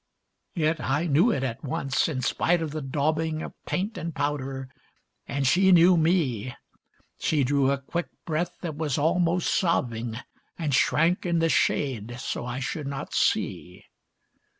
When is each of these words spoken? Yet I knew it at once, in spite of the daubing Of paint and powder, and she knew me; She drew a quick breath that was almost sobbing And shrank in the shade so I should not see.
Yet 0.55 0.79
I 0.79 1.05
knew 1.05 1.29
it 1.31 1.43
at 1.43 1.63
once, 1.63 2.07
in 2.07 2.23
spite 2.23 2.59
of 2.63 2.71
the 2.71 2.81
daubing 2.81 3.43
Of 3.43 3.53
paint 3.67 3.99
and 3.99 4.15
powder, 4.15 4.67
and 5.27 5.45
she 5.45 5.71
knew 5.71 5.95
me; 5.95 6.55
She 7.19 7.43
drew 7.43 7.69
a 7.69 7.77
quick 7.77 8.07
breath 8.25 8.57
that 8.61 8.75
was 8.75 8.97
almost 8.97 9.53
sobbing 9.53 10.17
And 10.57 10.73
shrank 10.73 11.23
in 11.23 11.37
the 11.37 11.49
shade 11.49 12.19
so 12.19 12.47
I 12.47 12.59
should 12.59 12.87
not 12.87 13.13
see. 13.13 13.85